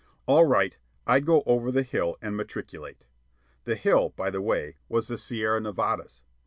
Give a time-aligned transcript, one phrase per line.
[0.25, 3.05] All right, I'd go over the hill and matriculate.
[3.65, 6.23] "The hill," by the way, was the Sierra Nevadas.